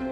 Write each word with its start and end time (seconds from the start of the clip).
Hallo 0.00 0.06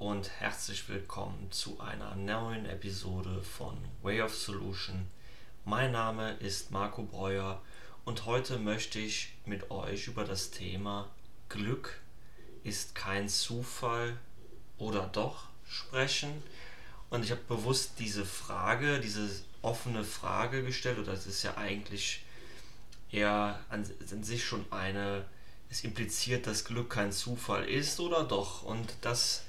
und 0.00 0.28
herzlich 0.40 0.88
willkommen 0.88 1.52
zu 1.52 1.78
einer 1.78 2.16
neuen 2.16 2.66
Episode 2.66 3.40
von 3.44 3.78
Way 4.02 4.22
of 4.22 4.34
Solution. 4.34 5.06
Mein 5.64 5.92
Name 5.92 6.32
ist 6.40 6.72
Marco 6.72 7.04
Breuer 7.04 7.62
und 8.04 8.26
heute 8.26 8.58
möchte 8.58 8.98
ich 8.98 9.36
mit 9.44 9.70
euch 9.70 10.08
über 10.08 10.24
das 10.24 10.50
Thema 10.50 11.08
Glück 11.48 12.00
ist 12.64 12.96
kein 12.96 13.28
Zufall 13.28 14.18
oder 14.78 15.06
doch 15.06 15.44
sprechen. 15.64 16.42
Und 17.14 17.24
ich 17.24 17.30
habe 17.30 17.42
bewusst 17.46 17.92
diese 18.00 18.26
Frage, 18.26 18.98
diese 18.98 19.30
offene 19.62 20.02
Frage 20.02 20.64
gestellt, 20.64 20.98
oder 20.98 21.12
das 21.12 21.28
ist 21.28 21.44
ja 21.44 21.56
eigentlich 21.56 22.24
eher 23.12 23.60
an, 23.68 23.88
an 24.10 24.24
sich 24.24 24.44
schon 24.44 24.64
eine, 24.72 25.24
es 25.70 25.84
impliziert, 25.84 26.48
dass 26.48 26.64
Glück 26.64 26.90
kein 26.90 27.12
Zufall 27.12 27.68
ist 27.68 28.00
oder 28.00 28.24
doch. 28.24 28.64
Und 28.64 28.96
das, 29.00 29.44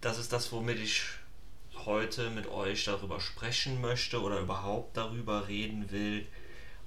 das 0.00 0.18
ist 0.18 0.32
das, 0.32 0.50
womit 0.50 0.80
ich 0.80 1.04
heute 1.84 2.30
mit 2.30 2.48
euch 2.48 2.84
darüber 2.84 3.20
sprechen 3.20 3.80
möchte 3.80 4.20
oder 4.20 4.40
überhaupt 4.40 4.96
darüber 4.96 5.46
reden 5.46 5.92
will, 5.92 6.26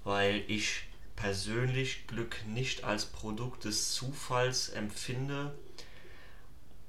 weil 0.04 0.44
ich 0.50 0.82
persönlich 1.16 2.06
Glück 2.06 2.36
nicht 2.46 2.84
als 2.84 3.06
Produkt 3.06 3.64
des 3.64 3.94
Zufalls 3.94 4.68
empfinde. 4.68 5.56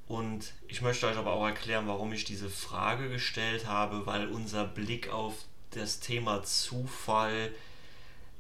Und 0.09 0.55
ich 0.67 0.81
möchte 0.81 1.07
euch 1.07 1.19
aber 1.19 1.33
auch 1.35 1.47
erklären, 1.47 1.87
warum 1.87 2.13
ich 2.13 2.25
diese 2.25 2.49
Frage 2.49 3.11
gestellt 3.11 3.67
habe, 3.67 4.07
weil 4.07 4.29
unser 4.29 4.65
Blick 4.65 5.11
auf 5.11 5.35
das 5.71 6.01
Thema 6.01 6.43
Zufall 6.43 7.53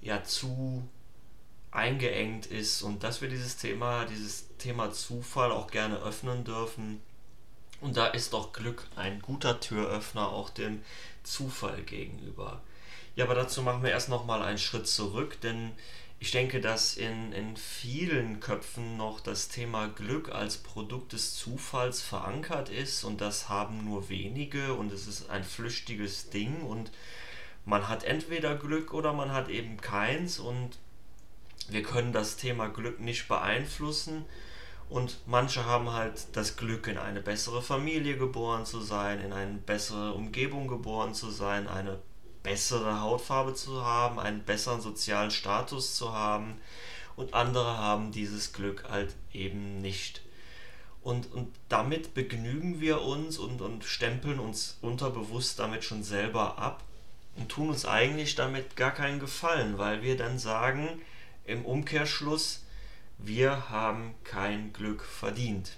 ja 0.00 0.24
zu 0.24 0.88
eingeengt 1.70 2.46
ist 2.46 2.80
und 2.80 3.02
dass 3.04 3.20
wir 3.20 3.28
dieses 3.28 3.58
Thema, 3.58 4.06
dieses 4.06 4.46
Thema 4.56 4.90
Zufall 4.92 5.52
auch 5.52 5.70
gerne 5.70 5.98
öffnen 5.98 6.42
dürfen. 6.44 7.02
Und 7.82 7.98
da 7.98 8.06
ist 8.06 8.32
doch 8.32 8.52
Glück 8.52 8.86
ein 8.96 9.20
guter 9.20 9.60
Türöffner 9.60 10.28
auch 10.28 10.48
dem 10.48 10.82
Zufall 11.22 11.82
gegenüber. 11.82 12.62
Ja, 13.14 13.26
aber 13.26 13.34
dazu 13.34 13.62
machen 13.62 13.82
wir 13.82 13.90
erst 13.90 14.08
nochmal 14.08 14.42
einen 14.42 14.58
Schritt 14.58 14.88
zurück, 14.88 15.40
denn 15.42 15.72
ich 16.20 16.32
denke, 16.32 16.60
dass 16.60 16.96
in, 16.96 17.32
in 17.32 17.56
vielen 17.56 18.40
Köpfen 18.40 18.96
noch 18.96 19.20
das 19.20 19.48
Thema 19.48 19.88
Glück 19.88 20.30
als 20.30 20.56
Produkt 20.56 21.12
des 21.12 21.34
Zufalls 21.36 22.02
verankert 22.02 22.70
ist 22.70 23.04
und 23.04 23.20
das 23.20 23.48
haben 23.48 23.84
nur 23.84 24.08
wenige 24.08 24.74
und 24.74 24.92
es 24.92 25.06
ist 25.06 25.30
ein 25.30 25.44
flüchtiges 25.44 26.30
Ding 26.30 26.62
und 26.62 26.90
man 27.64 27.88
hat 27.88 28.02
entweder 28.02 28.56
Glück 28.56 28.92
oder 28.94 29.12
man 29.12 29.32
hat 29.32 29.48
eben 29.48 29.80
keins 29.80 30.40
und 30.40 30.78
wir 31.68 31.82
können 31.82 32.12
das 32.12 32.36
Thema 32.36 32.68
Glück 32.68 32.98
nicht 32.98 33.28
beeinflussen 33.28 34.24
und 34.88 35.18
manche 35.26 35.66
haben 35.66 35.92
halt 35.92 36.28
das 36.32 36.56
Glück, 36.56 36.86
in 36.88 36.98
eine 36.98 37.20
bessere 37.20 37.62
Familie 37.62 38.16
geboren 38.16 38.64
zu 38.64 38.80
sein, 38.80 39.20
in 39.20 39.32
eine 39.32 39.58
bessere 39.58 40.14
Umgebung 40.14 40.66
geboren 40.66 41.14
zu 41.14 41.30
sein, 41.30 41.68
eine 41.68 41.98
bessere 42.48 43.02
Hautfarbe 43.02 43.52
zu 43.52 43.84
haben, 43.84 44.18
einen 44.18 44.42
besseren 44.42 44.80
sozialen 44.80 45.30
Status 45.30 45.96
zu 45.96 46.14
haben 46.14 46.58
und 47.14 47.34
andere 47.34 47.76
haben 47.76 48.10
dieses 48.10 48.54
Glück 48.54 48.84
halt 48.88 49.14
eben 49.34 49.82
nicht. 49.82 50.22
Und, 51.02 51.30
und 51.34 51.54
damit 51.68 52.14
begnügen 52.14 52.80
wir 52.80 53.02
uns 53.02 53.36
und, 53.36 53.60
und 53.60 53.84
stempeln 53.84 54.38
uns 54.38 54.78
unterbewusst 54.80 55.58
damit 55.58 55.84
schon 55.84 56.02
selber 56.02 56.56
ab 56.56 56.82
und 57.36 57.50
tun 57.50 57.68
uns 57.68 57.84
eigentlich 57.84 58.34
damit 58.34 58.76
gar 58.76 58.92
keinen 58.92 59.20
Gefallen, 59.20 59.76
weil 59.76 60.02
wir 60.02 60.16
dann 60.16 60.38
sagen, 60.38 61.02
im 61.44 61.66
Umkehrschluss, 61.66 62.64
wir 63.18 63.68
haben 63.68 64.14
kein 64.24 64.72
Glück 64.72 65.04
verdient. 65.04 65.76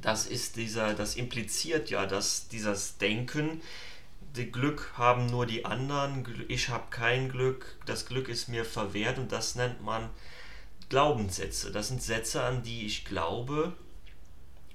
Das 0.00 0.26
ist 0.26 0.54
dieser, 0.56 0.94
das 0.94 1.16
impliziert 1.16 1.90
ja, 1.90 2.06
dass 2.06 2.46
dieses 2.46 2.98
Denken, 2.98 3.60
die 4.36 4.50
Glück 4.50 4.92
haben 4.96 5.26
nur 5.26 5.46
die 5.46 5.64
anderen, 5.64 6.24
ich 6.48 6.68
habe 6.68 6.84
kein 6.90 7.28
Glück, 7.28 7.76
das 7.84 8.06
Glück 8.06 8.28
ist 8.28 8.48
mir 8.48 8.64
verwehrt 8.64 9.18
und 9.18 9.30
das 9.30 9.54
nennt 9.56 9.82
man 9.82 10.08
Glaubenssätze. 10.88 11.70
Das 11.70 11.88
sind 11.88 12.02
Sätze, 12.02 12.42
an 12.42 12.62
die 12.62 12.86
ich 12.86 13.04
glaube 13.04 13.72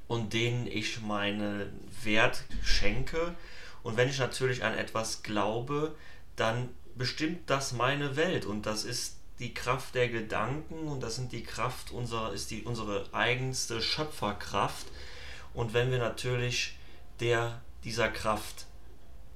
und 0.08 0.34
denen 0.34 0.68
ich 0.68 1.02
meinen 1.02 1.70
Wert 2.04 2.44
schenke. 2.64 3.36
Und 3.84 3.98
wenn 3.98 4.10
ich 4.10 4.20
natürlich 4.20 4.64
an 4.64 4.74
etwas 4.74 5.24
glaube, 5.24 5.96
dann 6.36 6.70
bestimmt 6.96 7.50
das 7.50 7.72
meine 7.72 8.16
Welt 8.16 8.46
und 8.46 8.66
das 8.66 8.84
ist 8.84 9.18
die 9.40 9.54
Kraft 9.54 9.94
der 9.96 10.10
Gedanken 10.10 10.88
und 10.88 11.02
das 11.02 11.16
sind 11.16 11.32
die 11.32 11.44
Kraft 11.44 11.92
unserer, 11.92 12.34
ist 12.34 12.50
die 12.50 12.64
unsere 12.64 13.06
eigenste 13.12 13.82
Schöpferkraft. 13.82 14.88
Und 15.54 15.74
wenn 15.74 15.92
wir 15.92 16.00
natürlich 16.00 16.78
der, 17.20 17.62
dieser 17.84 18.10
Kraft 18.10 18.66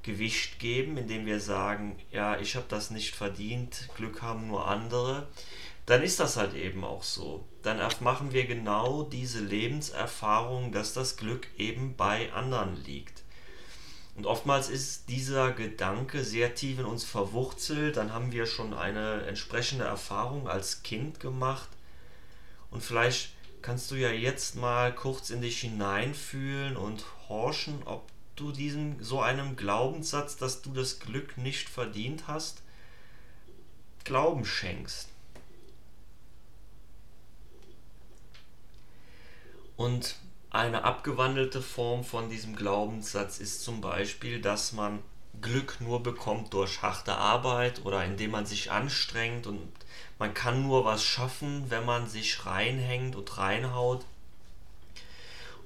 Gewicht 0.03 0.59
geben, 0.59 0.97
indem 0.97 1.25
wir 1.25 1.39
sagen, 1.39 1.97
ja, 2.11 2.39
ich 2.39 2.55
habe 2.55 2.65
das 2.69 2.91
nicht 2.91 3.15
verdient, 3.15 3.89
Glück 3.95 4.21
haben 4.21 4.47
nur 4.47 4.67
andere, 4.67 5.27
dann 5.85 6.03
ist 6.03 6.19
das 6.19 6.37
halt 6.37 6.55
eben 6.55 6.83
auch 6.83 7.03
so. 7.03 7.45
Dann 7.63 7.79
machen 7.99 8.33
wir 8.33 8.45
genau 8.45 9.03
diese 9.03 9.39
Lebenserfahrung, 9.39 10.71
dass 10.71 10.93
das 10.93 11.17
Glück 11.17 11.47
eben 11.57 11.95
bei 11.95 12.31
anderen 12.33 12.83
liegt. 12.83 13.23
Und 14.15 14.25
oftmals 14.25 14.69
ist 14.69 15.09
dieser 15.09 15.51
Gedanke 15.51 16.23
sehr 16.23 16.53
tief 16.53 16.79
in 16.79 16.85
uns 16.85 17.03
verwurzelt, 17.03 17.97
dann 17.97 18.13
haben 18.13 18.31
wir 18.31 18.45
schon 18.45 18.73
eine 18.73 19.23
entsprechende 19.25 19.85
Erfahrung 19.85 20.47
als 20.47 20.83
Kind 20.83 21.19
gemacht. 21.19 21.69
Und 22.69 22.83
vielleicht 22.83 23.33
kannst 23.61 23.91
du 23.91 23.95
ja 23.95 24.11
jetzt 24.11 24.55
mal 24.55 24.93
kurz 24.93 25.29
in 25.29 25.41
dich 25.41 25.61
hineinfühlen 25.61 26.77
und 26.77 27.05
horchen, 27.29 27.83
ob 27.85 28.10
du 28.35 28.51
diesem 28.51 29.03
so 29.03 29.21
einem 29.21 29.55
Glaubenssatz, 29.55 30.37
dass 30.37 30.61
du 30.61 30.73
das 30.73 30.99
Glück 30.99 31.37
nicht 31.37 31.69
verdient 31.69 32.27
hast, 32.27 32.61
Glauben 34.03 34.45
schenkst. 34.45 35.09
Und 39.77 40.15
eine 40.49 40.83
abgewandelte 40.83 41.61
Form 41.61 42.03
von 42.03 42.29
diesem 42.29 42.55
Glaubenssatz 42.55 43.39
ist 43.39 43.63
zum 43.63 43.79
Beispiel, 43.79 44.41
dass 44.41 44.73
man 44.73 44.99
Glück 45.39 45.79
nur 45.79 46.03
bekommt 46.03 46.53
durch 46.53 46.81
harte 46.81 47.15
Arbeit 47.15 47.85
oder 47.85 48.03
indem 48.03 48.31
man 48.31 48.45
sich 48.45 48.69
anstrengt 48.69 49.47
und 49.47 49.61
man 50.19 50.33
kann 50.33 50.61
nur 50.61 50.83
was 50.85 51.03
schaffen, 51.03 51.69
wenn 51.69 51.85
man 51.85 52.07
sich 52.07 52.45
reinhängt 52.45 53.15
und 53.15 53.37
reinhaut 53.37 54.05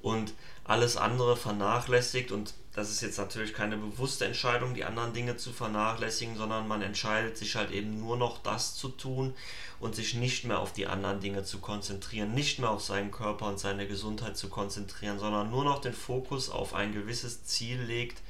und 0.06 0.34
alles 0.62 0.96
andere 0.96 1.36
vernachlässigt 1.36 2.30
und 2.30 2.54
das 2.76 2.92
ist 2.92 3.00
jetzt 3.02 3.18
natürlich 3.18 3.52
keine 3.52 3.76
bewusste 3.76 4.24
Entscheidung, 4.24 4.72
die 4.72 4.84
anderen 4.84 5.12
Dinge 5.12 5.36
zu 5.36 5.52
vernachlässigen, 5.52 6.36
sondern 6.36 6.68
man 6.68 6.80
entscheidet 6.80 7.36
sich 7.36 7.56
halt 7.56 7.72
eben 7.72 7.98
nur 7.98 8.16
noch 8.16 8.40
das 8.40 8.76
zu 8.76 8.88
tun 8.88 9.34
und 9.80 9.96
sich 9.96 10.14
nicht 10.14 10.44
mehr 10.44 10.60
auf 10.60 10.72
die 10.72 10.86
anderen 10.86 11.18
Dinge 11.18 11.42
zu 11.42 11.58
konzentrieren, 11.58 12.34
nicht 12.34 12.60
mehr 12.60 12.70
auf 12.70 12.82
seinen 12.82 13.10
Körper 13.10 13.48
und 13.48 13.58
seine 13.58 13.88
Gesundheit 13.88 14.36
zu 14.36 14.48
konzentrieren, 14.48 15.18
sondern 15.18 15.50
nur 15.50 15.64
noch 15.64 15.80
den 15.80 15.94
Fokus 15.94 16.50
auf 16.50 16.72
ein 16.72 16.92
gewisses 16.92 17.44
Ziel 17.44 17.80
legt, 17.80 18.22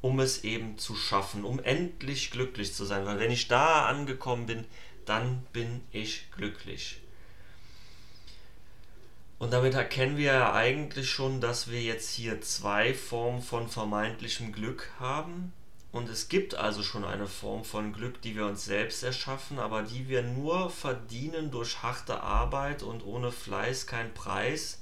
um 0.00 0.20
es 0.20 0.44
eben 0.44 0.78
zu 0.78 0.94
schaffen, 0.94 1.44
um 1.44 1.58
endlich 1.58 2.30
glücklich 2.30 2.74
zu 2.74 2.84
sein. 2.84 3.06
Weil 3.06 3.18
wenn 3.18 3.32
ich 3.32 3.48
da 3.48 3.86
angekommen 3.86 4.46
bin, 4.46 4.64
dann 5.04 5.44
bin 5.52 5.80
ich 5.90 6.30
glücklich. 6.30 7.00
Und 9.38 9.52
damit 9.52 9.74
erkennen 9.74 10.16
wir 10.16 10.32
ja 10.32 10.52
eigentlich 10.52 11.10
schon, 11.10 11.40
dass 11.40 11.70
wir 11.70 11.80
jetzt 11.80 12.10
hier 12.10 12.40
zwei 12.40 12.92
Formen 12.92 13.40
von 13.40 13.68
vermeintlichem 13.68 14.52
Glück 14.52 14.90
haben. 14.98 15.52
Und 15.92 16.08
es 16.08 16.28
gibt 16.28 16.54
also 16.56 16.82
schon 16.82 17.04
eine 17.04 17.28
Form 17.28 17.64
von 17.64 17.92
Glück, 17.92 18.20
die 18.20 18.36
wir 18.36 18.46
uns 18.46 18.64
selbst 18.64 19.02
erschaffen, 19.04 19.58
aber 19.58 19.82
die 19.82 20.08
wir 20.08 20.22
nur 20.22 20.70
verdienen 20.70 21.50
durch 21.50 21.82
harte 21.82 22.20
Arbeit 22.20 22.82
und 22.82 23.06
ohne 23.06 23.30
Fleiß 23.30 23.86
kein 23.86 24.12
Preis. 24.12 24.80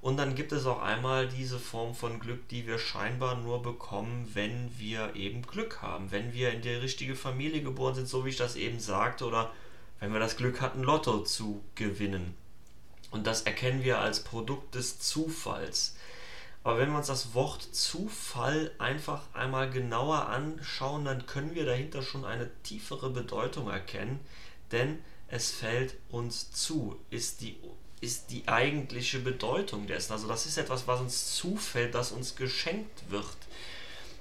Und 0.00 0.16
dann 0.16 0.34
gibt 0.34 0.50
es 0.50 0.66
auch 0.66 0.82
einmal 0.82 1.28
diese 1.28 1.60
Form 1.60 1.94
von 1.94 2.18
Glück, 2.18 2.48
die 2.48 2.66
wir 2.66 2.78
scheinbar 2.78 3.36
nur 3.36 3.62
bekommen, 3.62 4.28
wenn 4.32 4.76
wir 4.78 5.14
eben 5.14 5.42
Glück 5.42 5.80
haben, 5.80 6.10
wenn 6.10 6.32
wir 6.32 6.50
in 6.50 6.62
die 6.62 6.70
richtige 6.70 7.14
Familie 7.14 7.62
geboren 7.62 7.94
sind, 7.94 8.08
so 8.08 8.24
wie 8.24 8.30
ich 8.30 8.36
das 8.36 8.56
eben 8.56 8.80
sagte, 8.80 9.26
oder 9.26 9.52
wenn 10.00 10.12
wir 10.12 10.18
das 10.18 10.36
Glück 10.36 10.60
hatten, 10.60 10.82
Lotto 10.82 11.22
zu 11.22 11.62
gewinnen. 11.76 12.41
Und 13.12 13.26
das 13.26 13.42
erkennen 13.42 13.84
wir 13.84 14.00
als 14.00 14.24
Produkt 14.24 14.74
des 14.74 14.98
Zufalls. 14.98 15.94
Aber 16.64 16.78
wenn 16.78 16.90
wir 16.90 16.98
uns 16.98 17.08
das 17.08 17.34
Wort 17.34 17.62
Zufall 17.62 18.70
einfach 18.78 19.22
einmal 19.34 19.70
genauer 19.70 20.28
anschauen, 20.28 21.04
dann 21.04 21.26
können 21.26 21.54
wir 21.54 21.66
dahinter 21.66 22.02
schon 22.02 22.24
eine 22.24 22.50
tiefere 22.62 23.10
Bedeutung 23.10 23.68
erkennen, 23.68 24.20
denn 24.70 24.98
es 25.28 25.50
fällt 25.50 25.96
uns 26.10 26.52
zu, 26.52 26.98
ist 27.10 27.40
die, 27.40 27.56
ist 28.00 28.30
die 28.30 28.48
eigentliche 28.48 29.18
Bedeutung 29.18 29.86
dessen. 29.86 30.12
Also 30.12 30.28
das 30.28 30.46
ist 30.46 30.56
etwas, 30.56 30.86
was 30.86 31.00
uns 31.00 31.34
zufällt, 31.34 31.94
das 31.94 32.12
uns 32.12 32.36
geschenkt 32.36 33.10
wird. 33.10 33.26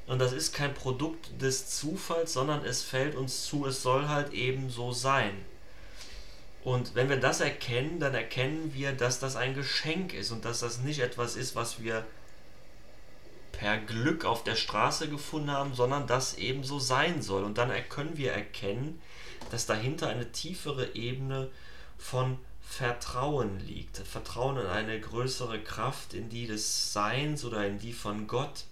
Und 0.08 0.20
das 0.20 0.34
ist 0.34 0.54
kein 0.54 0.74
Produkt 0.74 1.30
des 1.42 1.70
Zufalls, 1.70 2.34
sondern 2.34 2.66
es 2.66 2.82
fällt 2.82 3.16
uns 3.16 3.46
zu, 3.46 3.66
es 3.68 3.82
soll 3.84 4.08
halt 4.08 4.34
eben 4.34 4.70
so 4.70 4.92
sein. 4.92 5.34
Und 6.64 6.94
wenn 6.94 7.10
wir 7.10 7.20
das 7.20 7.42
erkennen, 7.42 8.00
dann 8.00 8.14
erkennen 8.14 8.74
wir, 8.74 8.92
dass 8.92 9.20
das 9.20 9.36
ein 9.36 9.56
Geschenk 9.56 10.14
ist 10.14 10.32
und 10.32 10.46
dass 10.46 10.60
das 10.60 10.80
nicht 10.80 11.00
etwas 11.00 11.36
ist, 11.36 11.56
was 11.56 11.82
wir 11.82 12.06
per 13.52 13.78
Glück 13.78 14.26
auf 14.26 14.44
der 14.44 14.56
Straße 14.56 15.10
gefunden 15.10 15.52
haben, 15.52 15.74
sondern 15.74 16.08
das 16.08 16.36
eben 16.36 16.64
so 16.64 16.80
sein 16.80 17.22
soll. 17.22 17.44
Und 17.44 17.58
dann 17.58 17.72
können 17.90 18.18
wir 18.18 18.32
erkennen, 18.32 19.02
dass 19.50 19.66
dahinter 19.66 20.10
eine 20.10 20.32
tiefere 20.32 20.96
Ebene 20.96 21.50
von 21.98 22.38
Vertrauen 22.62 23.60
liegt. 23.60 23.98
Vertrauen 23.98 24.58
in 24.58 24.68
eine 24.68 25.00
größere 25.00 25.60
Kraft, 25.60 26.14
in 26.14 26.30
die 26.30 26.48
des 26.48 26.94
Seins 26.94 27.44
oder 27.44 27.66
in 27.66 27.80
die 27.80 27.94
von 27.94 28.28
Gott. 28.28 28.66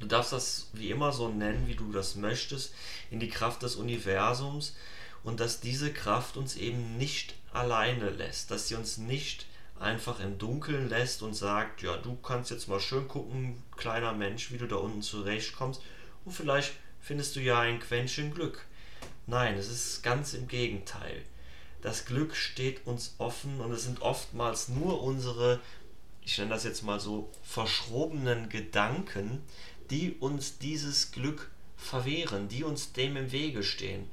Du 0.00 0.06
darfst 0.06 0.32
das 0.32 0.70
wie 0.72 0.90
immer 0.90 1.12
so 1.12 1.28
nennen, 1.28 1.68
wie 1.68 1.76
du 1.76 1.92
das 1.92 2.16
möchtest, 2.16 2.74
in 3.10 3.20
die 3.20 3.28
Kraft 3.28 3.62
des 3.62 3.76
Universums 3.76 4.74
und 5.24 5.40
dass 5.40 5.60
diese 5.60 5.92
Kraft 5.92 6.36
uns 6.36 6.56
eben 6.56 6.96
nicht 6.96 7.34
alleine 7.52 8.10
lässt, 8.10 8.50
dass 8.50 8.68
sie 8.68 8.74
uns 8.74 8.98
nicht 8.98 9.46
einfach 9.78 10.20
im 10.20 10.38
Dunkeln 10.38 10.88
lässt 10.88 11.22
und 11.22 11.34
sagt, 11.34 11.82
ja, 11.82 11.96
du 11.96 12.16
kannst 12.16 12.50
jetzt 12.50 12.68
mal 12.68 12.80
schön 12.80 13.08
gucken, 13.08 13.62
kleiner 13.76 14.12
Mensch, 14.12 14.52
wie 14.52 14.58
du 14.58 14.66
da 14.66 14.76
unten 14.76 15.02
zurechtkommst 15.02 15.82
und 16.24 16.32
vielleicht 16.32 16.72
findest 17.00 17.36
du 17.36 17.40
ja 17.40 17.60
ein 17.60 17.80
Quäntchen 17.80 18.32
Glück. 18.32 18.64
Nein, 19.26 19.56
es 19.56 19.68
ist 19.68 20.02
ganz 20.02 20.34
im 20.34 20.48
Gegenteil. 20.48 21.22
Das 21.80 22.04
Glück 22.04 22.36
steht 22.36 22.86
uns 22.86 23.16
offen 23.18 23.60
und 23.60 23.72
es 23.72 23.82
sind 23.82 24.02
oftmals 24.02 24.68
nur 24.68 25.02
unsere, 25.02 25.60
ich 26.24 26.38
nenne 26.38 26.50
das 26.50 26.64
jetzt 26.64 26.84
mal 26.84 27.00
so, 27.00 27.30
verschrobenen 27.42 28.48
Gedanken, 28.48 29.42
die 29.90 30.12
uns 30.20 30.58
dieses 30.58 31.10
Glück 31.10 31.50
verwehren, 31.76 32.48
die 32.48 32.62
uns 32.62 32.92
dem 32.92 33.16
im 33.16 33.32
Wege 33.32 33.64
stehen. 33.64 34.08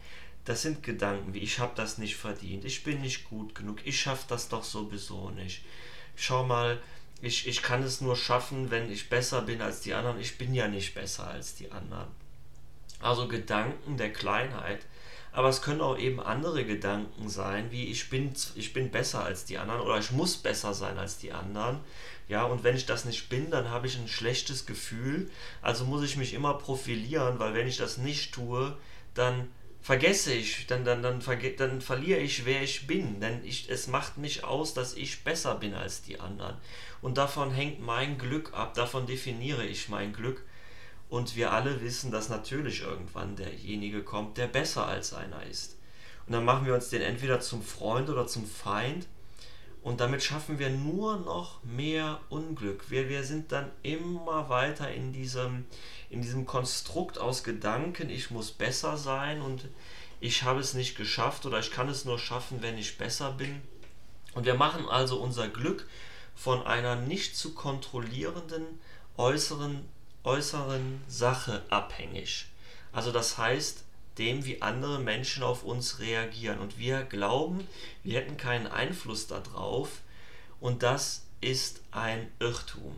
Das 0.50 0.64
sind 0.64 0.82
Gedanken 0.82 1.36
wie 1.36 1.42
ich 1.42 1.60
habe 1.60 1.74
das 1.76 2.00
nicht 2.00 2.16
verdient, 2.16 2.66
ich 2.66 2.84
bin 2.84 3.02
nicht 3.02 3.30
gut 3.30 3.54
genug, 3.54 3.82
ich 3.86 4.02
schaffe 4.02 4.26
das 4.30 4.50
doch 4.50 4.64
sowieso 4.64 5.30
nicht. 5.30 5.64
Schau 6.16 6.44
mal, 6.44 6.82
ich, 7.22 7.48
ich 7.48 7.62
kann 7.62 7.84
es 7.84 8.02
nur 8.02 8.16
schaffen, 8.16 8.72
wenn 8.72 8.92
ich 8.92 9.10
besser 9.10 9.44
bin 9.44 9.62
als 9.62 9.82
die 9.82 9.94
anderen. 9.94 10.20
Ich 10.20 10.40
bin 10.40 10.56
ja 10.56 10.68
nicht 10.68 10.96
besser 10.96 11.28
als 11.28 11.54
die 11.54 11.72
anderen. 11.72 12.08
Also 13.00 13.28
Gedanken 13.28 13.98
der 13.98 14.12
Kleinheit, 14.12 14.88
aber 15.34 15.50
es 15.50 15.62
können 15.62 15.82
auch 15.82 16.00
eben 16.00 16.20
andere 16.20 16.66
Gedanken 16.66 17.30
sein, 17.30 17.70
wie 17.70 17.86
ich 17.86 18.10
bin, 18.10 18.34
ich 18.56 18.74
bin 18.74 18.90
besser 18.90 19.24
als 19.24 19.46
die 19.46 19.60
anderen 19.60 19.82
oder 19.82 20.00
ich 20.00 20.10
muss 20.10 20.36
besser 20.36 20.74
sein 20.74 20.98
als 20.98 21.20
die 21.20 21.32
anderen. 21.32 21.80
Ja, 22.28 22.46
und 22.46 22.64
wenn 22.64 22.76
ich 22.76 22.88
das 22.88 23.06
nicht 23.06 23.30
bin, 23.30 23.52
dann 23.52 23.70
habe 23.70 23.86
ich 23.86 24.00
ein 24.00 24.08
schlechtes 24.08 24.66
Gefühl. 24.66 25.30
Also 25.62 25.86
muss 25.86 26.02
ich 26.02 26.18
mich 26.18 26.34
immer 26.34 26.56
profilieren, 26.56 27.38
weil 27.38 27.54
wenn 27.54 27.68
ich 27.68 27.78
das 27.78 28.00
nicht 28.00 28.34
tue, 28.34 28.76
dann 29.14 29.48
vergesse 29.82 30.34
ich, 30.34 30.68
dann, 30.68 30.86
dann, 30.86 31.02
dann, 31.02 31.22
verge 31.22 31.52
dann 31.56 31.82
verliere 31.82 32.20
ich, 32.20 32.46
wer 32.46 32.62
ich 32.62 32.88
bin. 32.88 33.20
Denn 33.20 33.44
ich, 33.44 33.70
es 33.70 33.88
macht 33.88 34.18
mich 34.18 34.44
aus, 34.44 34.74
dass 34.74 34.94
ich 34.96 35.24
besser 35.24 35.56
bin 35.56 35.74
als 35.74 36.02
die 36.02 36.20
anderen. 36.20 36.58
Und 37.02 37.18
davon 37.18 37.52
hängt 37.52 37.80
mein 37.80 38.18
Glück 38.18 38.54
ab, 38.54 38.74
davon 38.74 39.08
definiere 39.08 39.66
ich 39.66 39.90
mein 39.90 40.14
Glück. 40.14 40.44
Und 41.10 41.36
wir 41.36 41.54
alle 41.54 41.82
wissen, 41.82 42.12
dass 42.12 42.30
natürlich 42.30 42.82
irgendwann 42.82 43.36
derjenige 43.36 44.04
kommt, 44.04 44.38
der 44.38 44.48
besser 44.48 44.86
als 44.86 45.14
einer 45.14 45.44
ist. 45.44 45.78
Und 46.28 46.34
dann 46.34 46.46
machen 46.46 46.68
wir 46.68 46.76
uns 46.76 46.90
den 46.90 47.02
entweder 47.02 47.40
zum 47.40 47.64
Freund 47.64 48.10
oder 48.10 48.28
zum 48.28 48.46
Feind. 48.46 49.08
Und 49.82 50.02
damit 50.02 50.22
schaffen 50.24 50.60
wir 50.60 50.70
nur 50.70 51.18
noch 51.18 51.64
mehr 51.64 52.20
Unglück. 52.30 52.90
Wir, 52.90 53.08
wir 53.08 53.24
sind 53.24 53.52
dann 53.52 53.72
immer 53.82 54.50
weiter 54.50 54.92
in 54.92 55.14
diesem, 55.14 55.66
in 56.10 56.22
diesem 56.22 56.46
Konstrukt 56.46 57.18
aus 57.18 57.44
Gedanken, 57.44 58.10
ich 58.10 58.30
muss 58.30 58.52
besser 58.52 58.98
sein 58.98 59.42
und 59.42 59.66
ich 60.20 60.44
habe 60.44 60.60
es 60.60 60.74
nicht 60.74 60.98
geschafft 60.98 61.46
oder 61.46 61.60
ich 61.60 61.72
kann 61.72 61.88
es 61.88 62.04
nur 62.04 62.20
schaffen, 62.20 62.62
wenn 62.62 62.78
ich 62.78 62.98
besser 62.98 63.32
bin. 63.32 63.62
Und 64.34 64.46
wir 64.46 64.56
machen 64.56 64.88
also 64.90 65.22
unser 65.22 65.48
Glück 65.48 65.88
von 66.36 66.66
einer 66.66 66.96
nicht 66.96 67.38
zu 67.38 67.54
kontrollierenden 67.54 68.66
äußeren 69.18 69.86
äußeren 70.24 71.02
Sache 71.08 71.64
abhängig. 71.70 72.48
Also 72.92 73.12
das 73.12 73.38
heißt, 73.38 73.84
dem, 74.20 74.46
wie 74.46 74.62
andere 74.62 75.00
Menschen 75.00 75.44
auf 75.44 75.64
uns 75.64 76.00
reagieren. 76.00 76.60
Und 76.60 76.78
wir 76.78 77.04
glauben, 77.04 77.68
wir 78.04 78.20
hätten 78.20 78.38
keinen 78.38 78.68
Einfluss 78.68 79.28
darauf. 79.28 80.02
Und 80.60 80.84
das 80.84 81.24
ist 81.42 81.82
ein 81.92 82.28
Irrtum. 82.40 82.96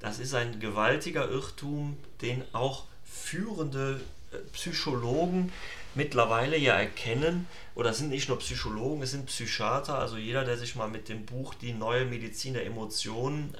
Das 0.00 0.18
ist 0.18 0.34
ein 0.34 0.60
gewaltiger 0.60 1.28
Irrtum, 1.28 1.96
den 2.22 2.44
auch 2.52 2.84
führende 3.04 4.00
äh, 4.30 4.36
Psychologen 4.52 5.52
mittlerweile 5.96 6.56
ja 6.58 6.74
erkennen, 6.74 7.48
oder 7.74 7.92
sind 7.92 8.10
nicht 8.10 8.28
nur 8.28 8.38
Psychologen, 8.38 9.02
es 9.02 9.12
sind 9.12 9.26
Psychiater, 9.26 9.98
also 9.98 10.16
jeder, 10.16 10.44
der 10.44 10.58
sich 10.58 10.76
mal 10.76 10.88
mit 10.88 11.08
dem 11.08 11.24
Buch 11.24 11.54
Die 11.54 11.72
neue 11.72 12.04
Medizin 12.04 12.54
der 12.54 12.66
Emotionen 12.66 13.56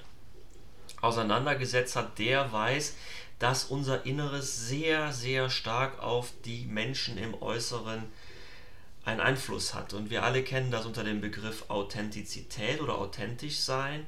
auseinandergesetzt 1.01 1.97
hat, 1.97 2.19
der 2.19 2.53
weiß, 2.53 2.95
dass 3.39 3.65
unser 3.65 4.07
Inneres 4.07 4.69
sehr, 4.69 5.13
sehr 5.13 5.51
stark 5.51 6.03
auf 6.03 6.33
die 6.45 6.65
Menschen 6.67 7.19
im 7.19 7.35
Äußeren 7.41 8.05
einen 9.05 9.21
Einfluss 9.21 9.75
hat. 9.75 9.93
Und 9.93 10.11
wir 10.11 10.25
alle 10.25 10.43
kennen 10.43 10.71
das 10.71 10.87
unter 10.87 11.05
dem 11.05 11.21
Begriff 11.21 11.65
Authentizität 11.69 12.81
oder 12.81 12.99
authentisch 12.99 13.59
sein. 13.59 14.07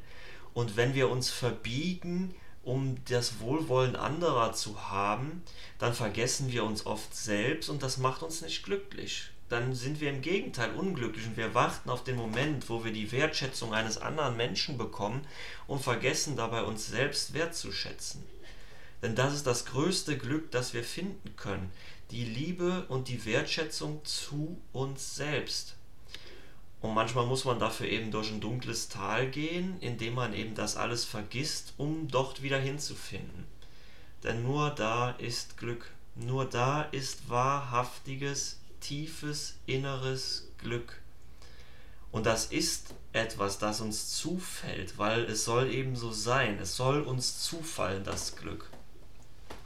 Und 0.54 0.76
wenn 0.76 0.94
wir 0.94 1.10
uns 1.10 1.30
verbiegen, 1.30 2.34
um 2.64 2.96
das 3.08 3.40
Wohlwollen 3.40 3.96
anderer 3.96 4.52
zu 4.52 4.90
haben, 4.90 5.42
dann 5.78 5.94
vergessen 5.94 6.50
wir 6.52 6.64
uns 6.64 6.84
oft 6.84 7.14
selbst 7.14 7.68
und 7.68 7.82
das 7.82 7.98
macht 7.98 8.22
uns 8.22 8.42
nicht 8.42 8.64
glücklich 8.64 9.30
dann 9.48 9.74
sind 9.74 10.00
wir 10.00 10.10
im 10.10 10.20
Gegenteil 10.20 10.74
unglücklich 10.74 11.26
und 11.26 11.36
wir 11.36 11.54
warten 11.54 11.88
auf 11.90 12.04
den 12.04 12.16
Moment, 12.16 12.68
wo 12.68 12.84
wir 12.84 12.92
die 12.92 13.10
Wertschätzung 13.12 13.72
eines 13.72 13.98
anderen 13.98 14.36
Menschen 14.36 14.76
bekommen 14.76 15.26
und 15.66 15.82
vergessen 15.82 16.36
dabei 16.36 16.62
uns 16.64 16.86
selbst 16.86 17.32
wertzuschätzen. 17.32 18.22
Denn 19.02 19.14
das 19.14 19.34
ist 19.34 19.46
das 19.46 19.64
größte 19.64 20.18
Glück, 20.18 20.50
das 20.50 20.74
wir 20.74 20.84
finden 20.84 21.36
können, 21.36 21.70
die 22.10 22.24
Liebe 22.24 22.86
und 22.88 23.08
die 23.08 23.24
Wertschätzung 23.24 24.04
zu 24.04 24.60
uns 24.72 25.14
selbst. 25.14 25.76
Und 26.80 26.94
manchmal 26.94 27.26
muss 27.26 27.44
man 27.44 27.58
dafür 27.58 27.88
eben 27.88 28.10
durch 28.10 28.30
ein 28.30 28.40
dunkles 28.40 28.88
Tal 28.88 29.28
gehen, 29.30 29.80
indem 29.80 30.14
man 30.14 30.32
eben 30.32 30.54
das 30.54 30.76
alles 30.76 31.04
vergisst, 31.04 31.74
um 31.76 32.08
dort 32.08 32.42
wieder 32.42 32.58
hinzufinden. 32.58 33.44
Denn 34.22 34.42
nur 34.42 34.70
da 34.70 35.10
ist 35.10 35.56
Glück, 35.58 35.90
nur 36.14 36.44
da 36.44 36.82
ist 36.82 37.28
wahrhaftiges 37.28 38.58
tiefes 38.80 39.56
inneres 39.66 40.48
Glück. 40.58 41.00
Und 42.10 42.26
das 42.26 42.46
ist 42.46 42.94
etwas, 43.12 43.58
das 43.58 43.80
uns 43.80 44.12
zufällt, 44.16 44.98
weil 44.98 45.24
es 45.24 45.44
soll 45.44 45.70
eben 45.70 45.94
so 45.94 46.10
sein. 46.12 46.58
Es 46.58 46.76
soll 46.76 47.02
uns 47.02 47.42
zufallen, 47.42 48.02
das 48.04 48.36
Glück. 48.36 48.70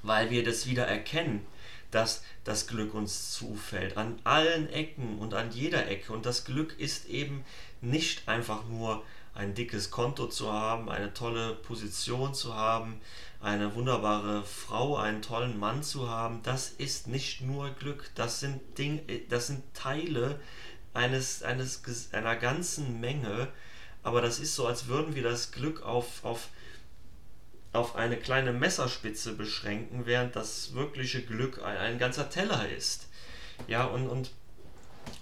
Weil 0.02 0.30
wir 0.30 0.44
das 0.44 0.66
wieder 0.66 0.86
erkennen, 0.86 1.46
dass 1.90 2.22
das 2.44 2.66
Glück 2.66 2.94
uns 2.94 3.32
zufällt. 3.32 3.96
An 3.96 4.18
allen 4.24 4.68
Ecken 4.70 5.18
und 5.18 5.34
an 5.34 5.50
jeder 5.52 5.88
Ecke. 5.88 6.12
Und 6.12 6.26
das 6.26 6.44
Glück 6.44 6.78
ist 6.78 7.06
eben 7.08 7.44
nicht 7.80 8.28
einfach 8.28 8.64
nur 8.66 9.04
ein 9.34 9.54
dickes 9.54 9.90
Konto 9.90 10.26
zu 10.26 10.52
haben, 10.52 10.90
eine 10.90 11.14
tolle 11.14 11.54
Position 11.54 12.34
zu 12.34 12.54
haben, 12.54 13.00
eine 13.40 13.74
wunderbare 13.74 14.44
Frau, 14.44 14.96
einen 14.96 15.22
tollen 15.22 15.58
Mann 15.58 15.82
zu 15.82 16.08
haben, 16.08 16.42
das 16.42 16.70
ist 16.70 17.08
nicht 17.08 17.40
nur 17.40 17.70
Glück, 17.70 18.10
das 18.14 18.40
sind 18.40 18.60
Ding, 18.78 19.00
das 19.30 19.48
sind 19.48 19.62
Teile 19.74 20.38
eines, 20.94 21.42
eines 21.42 21.82
einer 22.12 22.36
ganzen 22.36 23.00
Menge, 23.00 23.48
aber 24.02 24.20
das 24.20 24.38
ist 24.38 24.54
so, 24.54 24.66
als 24.66 24.86
würden 24.86 25.14
wir 25.14 25.22
das 25.22 25.50
Glück 25.50 25.82
auf, 25.82 26.24
auf, 26.24 26.48
auf 27.72 27.96
eine 27.96 28.16
kleine 28.16 28.52
Messerspitze 28.52 29.34
beschränken, 29.34 30.04
während 30.04 30.36
das 30.36 30.74
wirkliche 30.74 31.22
Glück 31.22 31.62
ein, 31.62 31.76
ein 31.76 31.98
ganzer 31.98 32.28
Teller 32.28 32.68
ist. 32.68 33.08
Ja, 33.66 33.84
und, 33.84 34.08
und 34.08 34.30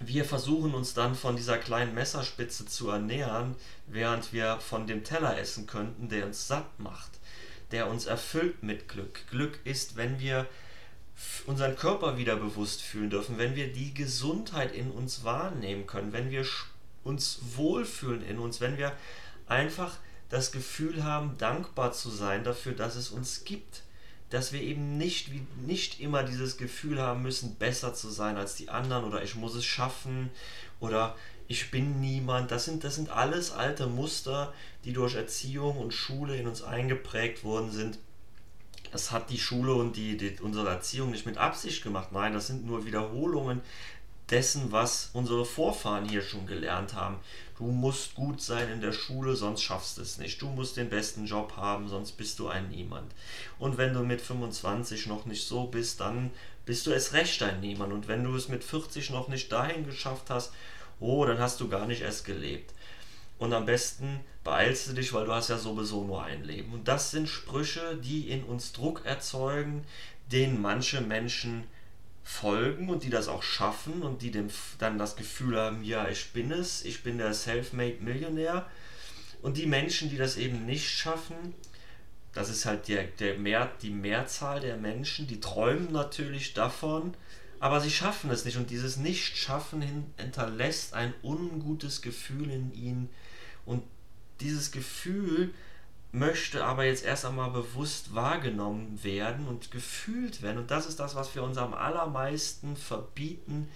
wir 0.00 0.25
versuchen 0.25 0.75
uns 0.75 0.95
dann 0.95 1.14
von 1.14 1.37
dieser 1.37 1.59
kleinen 1.59 1.95
Messerspitze 1.95 2.66
zu 2.66 2.90
ernähren, 2.90 3.54
während 3.87 4.33
wir 4.33 4.59
von 4.59 4.87
dem 4.87 5.04
Teller 5.04 5.38
essen 5.38 5.66
könnten, 5.66 6.09
der 6.09 6.26
uns 6.26 6.49
satt 6.49 6.78
macht, 6.78 7.11
der 7.71 7.88
uns 7.88 8.07
erfüllt 8.07 8.62
mit 8.62 8.88
Glück. 8.88 9.26
Glück 9.30 9.59
ist, 9.64 9.97
wenn 9.97 10.19
wir 10.19 10.47
unseren 11.47 11.76
Körper 11.76 12.16
wieder 12.16 12.37
bewusst 12.37 12.83
fühlen 12.83 13.11
dürfen, 13.11 13.38
wenn 13.38 13.54
wir 13.54 13.73
die 13.73 13.95
Gesundheit 13.95 14.75
in 14.75 14.90
uns 14.90 15.23
wahrnehmen 15.23 15.87
können, 15.87 16.12
wenn 16.12 16.30
wir 16.30 16.47
uns 17.04 17.40
wohlfühlen 17.57 18.26
in 18.26 18.38
uns, 18.38 18.61
wenn 18.61 18.78
wir 18.78 18.92
einfach 19.47 19.99
das 20.31 20.53
Gefühl 20.53 21.05
haben, 21.05 21.37
dankbar 21.39 21.93
zu 21.93 22.11
sein 22.11 22.45
dafür, 22.45 22.73
dass 22.73 22.97
es 22.97 23.11
uns 23.11 23.45
gibt 23.45 23.83
dass 24.31 24.53
wir 24.53 24.63
eben 24.63 24.97
nicht, 24.97 25.33
wie, 25.33 25.45
nicht 25.67 26.01
immer 26.01 26.23
dieses 26.23 26.57
Gefühl 26.57 27.01
haben 27.01 27.23
müssen, 27.23 27.57
besser 27.57 27.95
zu 27.95 28.09
sein 28.09 28.37
als 28.37 28.55
die 28.55 28.71
anderen 28.71 29.05
oder 29.05 29.23
ich 29.23 29.35
muss 29.35 29.57
es 29.57 29.65
schaffen 29.65 30.31
oder 30.79 31.17
ich 31.49 31.73
bin 31.73 32.01
niemand. 32.01 32.53
Das 32.53 32.65
sind, 32.65 32.85
das 32.85 32.95
sind 32.95 33.11
alles 33.11 33.51
alte 33.51 33.89
Muster, 33.89 34.55
die 34.85 34.93
durch 34.93 35.17
Erziehung 35.17 35.77
und 35.79 35.93
Schule 35.93 36.37
in 36.37 36.47
uns 36.47 36.63
eingeprägt 36.63 37.43
worden 37.43 37.73
sind, 37.73 37.99
es 38.93 39.13
hat 39.13 39.31
die 39.31 39.39
Schule 39.39 39.75
und 39.75 39.97
die, 39.97 40.17
die, 40.17 40.41
unsere 40.41 40.69
Erziehung 40.69 41.11
nicht 41.11 41.27
mit 41.27 41.39
Absicht 41.39 41.83
gemacht. 41.83 42.11
Nein, 42.11 42.33
das 42.33 42.49
sind 42.49 42.67
nur 42.67 42.87
Wiederholungen 42.87 43.61
dessen, 44.31 44.73
was 44.73 45.11
unsere 45.13 45.45
Vorfahren 45.45 46.09
hier 46.09 46.23
schon 46.23 46.47
gelernt 46.47 46.95
haben. 46.95 47.17
Du 47.59 47.65
musst 47.65 48.15
gut 48.15 48.41
sein 48.41 48.71
in 48.73 48.81
der 48.81 48.93
Schule, 48.93 49.37
sonst 49.37 49.63
schaffst 49.63 49.99
du 49.99 50.03
es 50.03 50.19
nicht. 50.19 50.41
Du 50.41 50.49
musst 50.49 50.77
den 50.77 50.89
besten 50.89 51.27
Job 51.27 51.57
haben, 51.57 51.89
sonst 51.89 52.13
bist 52.13 52.39
du 52.39 52.49
ein 52.49 52.71
Niemand. 52.71 53.13
Und 53.59 53.77
wenn 53.77 53.93
du 53.93 54.01
mit 54.01 54.21
25 54.21 55.07
noch 55.07 55.27
nicht 55.27 55.47
so 55.47 55.65
bist, 55.65 56.01
dann 56.01 56.31
bist 56.65 56.87
du 56.87 56.93
es 56.93 57.13
recht 57.13 57.43
ein 57.43 57.61
Niemand. 57.61 57.93
Und 57.93 58.09
wenn 58.09 58.25
du 58.25 58.35
es 58.35 58.49
mit 58.49 58.65
40 58.65 59.11
noch 59.11 59.29
nicht 59.29 59.53
dahin 59.53 59.85
geschafft 59.85 60.31
hast, 60.31 60.53
oh, 61.01 61.25
dann 61.27 61.39
hast 61.39 61.61
du 61.61 61.69
gar 61.69 61.87
nicht 61.87 62.03
erst 62.03 62.25
gelebt. 62.25 62.73
Und 63.39 63.53
am 63.53 63.67
besten 63.67 64.21
beeilst 64.45 64.89
du 64.89 64.93
dich, 64.93 65.13
weil 65.13 65.27
du 65.27 65.33
hast 65.33 65.49
ja 65.49 65.59
sowieso 65.59 66.05
nur 66.05 66.23
ein 66.23 66.45
Leben. 66.45 66.73
Und 66.73 66.89
das 66.89 67.11
sind 67.11 67.29
Sprüche, 67.29 67.97
die 67.97 68.31
in 68.31 68.45
uns 68.45 68.73
Druck 68.73 69.05
erzeugen, 69.05 69.85
den 70.31 70.61
manche 70.61 71.01
Menschen 71.01 71.65
folgen 72.31 72.89
und 72.89 73.03
die 73.03 73.11
das 73.11 73.27
auch 73.27 73.43
schaffen 73.43 74.03
und 74.03 74.23
die 74.23 74.31
dem 74.31 74.49
dann 74.79 74.99
das 74.99 75.17
Gefühl 75.17 75.59
haben, 75.59 75.83
ja, 75.83 76.09
ich 76.09 76.33
bin 76.33 76.53
es, 76.53 76.85
ich 76.85 77.03
bin 77.03 77.19
der 77.19 77.35
Self-Made 77.35 77.99
Millionär. 78.01 78.67
Und 79.43 79.57
die 79.57 79.67
Menschen, 79.67 80.09
die 80.09 80.17
das 80.17 80.37
eben 80.37 80.65
nicht 80.65 80.89
schaffen, 80.89 81.55
das 82.33 82.49
ist 82.49 82.67
halt 82.67 82.87
der, 82.87 83.05
der 83.05 83.37
Mehr, 83.37 83.71
die 83.83 83.91
Mehrzahl 83.91 84.61
der 84.61 84.77
Menschen, 84.77 85.27
die 85.27 85.41
träumen 85.41 85.91
natürlich 85.93 86.55
davon, 86.55 87.15
aber 87.59 87.81
sie 87.81 87.91
schaffen 87.91 88.31
es 88.31 88.45
nicht. 88.45 88.57
Und 88.57 88.71
dieses 88.71 88.97
Nicht-Schaffen 88.97 89.83
hinterlässt 90.17 90.95
ein 90.95 91.13
ungutes 91.23 92.01
Gefühl 92.01 92.49
in 92.51 92.73
ihnen. 92.73 93.11
Und 93.67 93.83
dieses 94.41 94.71
Gefühl 94.71 95.53
möchte 96.12 96.64
aber 96.64 96.85
jetzt 96.85 97.05
erst 97.05 97.25
einmal 97.25 97.50
bewusst 97.50 98.14
wahrgenommen 98.14 99.02
werden 99.05 99.47
und 99.47 99.71
gefühlt 99.71 100.43
werden. 100.43 100.59
Und 100.59 100.71
das 100.71 100.87
ist 100.87 100.99
das, 100.99 101.14
was 101.14 101.35
wir 101.35 101.43
uns 101.43 101.57
am 101.57 101.75
allermeisten 101.75 102.76
verbieten, 102.76 103.69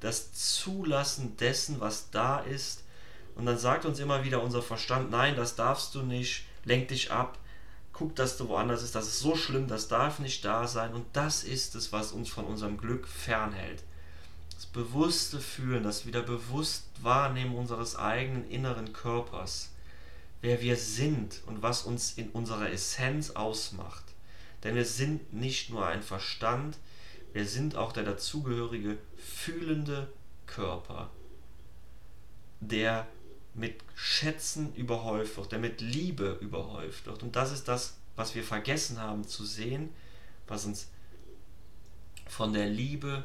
das 0.00 0.32
Zulassen 0.32 1.36
dessen, 1.38 1.80
was 1.80 2.10
da 2.10 2.40
ist. 2.40 2.84
Und 3.34 3.46
dann 3.46 3.58
sagt 3.58 3.84
uns 3.84 4.00
immer 4.00 4.24
wieder 4.24 4.42
unser 4.42 4.62
Verstand, 4.62 5.10
nein, 5.10 5.36
das 5.36 5.56
darfst 5.56 5.94
du 5.94 6.02
nicht, 6.02 6.44
lenk 6.64 6.88
dich 6.88 7.10
ab, 7.10 7.38
guck, 7.92 8.14
dass 8.14 8.36
du 8.36 8.48
woanders 8.48 8.82
ist, 8.82 8.94
das 8.94 9.06
ist 9.06 9.20
so 9.20 9.34
schlimm, 9.34 9.66
das 9.66 9.88
darf 9.88 10.18
nicht 10.18 10.44
da 10.44 10.66
sein. 10.66 10.92
Und 10.92 11.06
das 11.14 11.42
ist 11.42 11.74
es, 11.74 11.92
was 11.92 12.12
uns 12.12 12.28
von 12.28 12.44
unserem 12.44 12.76
Glück 12.76 13.08
fernhält. 13.08 13.82
Das 14.54 14.66
bewusste 14.66 15.40
Fühlen, 15.40 15.84
das 15.84 16.04
wieder 16.04 16.22
bewusst 16.22 16.84
Wahrnehmen 17.00 17.54
unseres 17.54 17.96
eigenen 17.96 18.48
inneren 18.50 18.92
Körpers 18.92 19.70
wer 20.40 20.60
wir 20.60 20.76
sind 20.76 21.42
und 21.46 21.62
was 21.62 21.82
uns 21.82 22.12
in 22.12 22.30
unserer 22.30 22.70
Essenz 22.70 23.30
ausmacht. 23.30 24.04
Denn 24.62 24.74
wir 24.74 24.84
sind 24.84 25.32
nicht 25.32 25.70
nur 25.70 25.86
ein 25.86 26.02
Verstand, 26.02 26.78
wir 27.32 27.46
sind 27.46 27.76
auch 27.76 27.92
der 27.92 28.04
dazugehörige 28.04 28.98
fühlende 29.16 30.12
Körper, 30.46 31.10
der 32.60 33.06
mit 33.54 33.76
Schätzen 33.94 34.74
überhäuft 34.74 35.36
wird, 35.36 35.52
der 35.52 35.58
mit 35.58 35.80
Liebe 35.80 36.38
überhäuft 36.40 37.06
wird. 37.06 37.22
Und 37.22 37.36
das 37.36 37.52
ist 37.52 37.68
das, 37.68 37.96
was 38.16 38.34
wir 38.34 38.44
vergessen 38.44 39.00
haben 39.00 39.26
zu 39.26 39.44
sehen, 39.44 39.90
was 40.46 40.64
uns 40.64 40.88
von 42.26 42.52
der 42.52 42.68
Liebe 42.68 43.24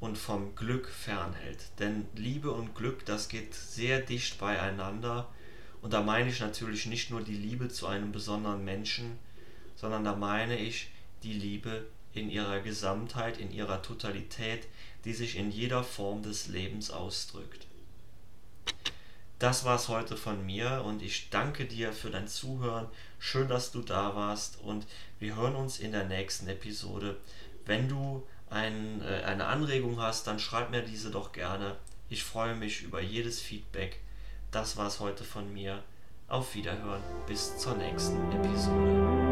und 0.00 0.18
vom 0.18 0.54
Glück 0.54 0.88
fernhält. 0.88 1.58
Denn 1.78 2.06
Liebe 2.14 2.50
und 2.50 2.74
Glück, 2.74 3.04
das 3.04 3.28
geht 3.28 3.54
sehr 3.54 4.00
dicht 4.00 4.38
beieinander 4.38 5.28
und 5.82 5.92
da 5.92 6.00
meine 6.00 6.30
ich 6.30 6.40
natürlich 6.40 6.86
nicht 6.86 7.10
nur 7.10 7.20
die 7.22 7.36
Liebe 7.36 7.68
zu 7.68 7.86
einem 7.86 8.12
besonderen 8.12 8.64
Menschen, 8.64 9.18
sondern 9.76 10.04
da 10.04 10.14
meine 10.14 10.56
ich 10.56 10.88
die 11.24 11.32
Liebe 11.32 11.86
in 12.14 12.30
ihrer 12.30 12.60
Gesamtheit, 12.60 13.38
in 13.38 13.52
ihrer 13.52 13.82
Totalität, 13.82 14.68
die 15.04 15.12
sich 15.12 15.36
in 15.36 15.50
jeder 15.50 15.82
Form 15.82 16.22
des 16.22 16.46
Lebens 16.46 16.90
ausdrückt. 16.90 17.66
Das 19.40 19.64
war 19.64 19.74
es 19.74 19.88
heute 19.88 20.16
von 20.16 20.46
mir 20.46 20.84
und 20.86 21.02
ich 21.02 21.30
danke 21.30 21.64
dir 21.64 21.92
für 21.92 22.10
dein 22.10 22.28
Zuhören. 22.28 22.86
Schön, 23.18 23.48
dass 23.48 23.72
du 23.72 23.82
da 23.82 24.14
warst 24.14 24.60
und 24.60 24.86
wir 25.18 25.34
hören 25.34 25.56
uns 25.56 25.80
in 25.80 25.90
der 25.90 26.04
nächsten 26.04 26.46
Episode. 26.46 27.16
Wenn 27.66 27.88
du 27.88 28.24
ein, 28.50 29.02
äh, 29.02 29.24
eine 29.24 29.46
Anregung 29.46 30.00
hast, 30.00 30.28
dann 30.28 30.38
schreib 30.38 30.70
mir 30.70 30.82
diese 30.82 31.10
doch 31.10 31.32
gerne. 31.32 31.76
Ich 32.08 32.22
freue 32.22 32.54
mich 32.54 32.82
über 32.82 33.00
jedes 33.00 33.40
Feedback. 33.40 34.00
Das 34.52 34.76
war's 34.76 35.00
heute 35.00 35.24
von 35.24 35.50
mir. 35.50 35.82
Auf 36.28 36.54
Wiederhören. 36.54 37.02
Bis 37.26 37.56
zur 37.56 37.74
nächsten 37.74 38.30
Episode. 38.32 39.31